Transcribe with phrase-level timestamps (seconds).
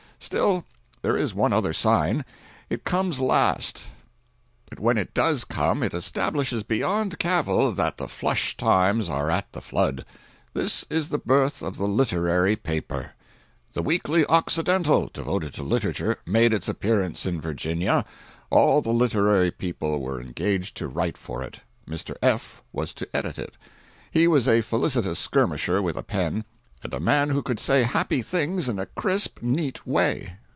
[0.23, 0.65] Still,
[1.01, 2.23] there is one other sign;
[2.69, 3.81] it comes last,
[4.69, 9.51] but when it does come it establishes beyond cavil that the "flush times" are at
[9.51, 10.05] the flood.
[10.53, 13.13] This is the birth of the "literary" paper.
[13.73, 18.05] The Weekly Occidental, "devoted to literature," made its appearance in Virginia.
[18.51, 21.61] All the literary people were engaged to write for it.
[21.89, 22.15] Mr.
[22.21, 22.61] F.
[22.71, 23.57] was to edit it.
[24.11, 26.45] He was a felicitous skirmisher with a pen,
[26.83, 30.35] and a man who could say happy things in a crisp, neat way.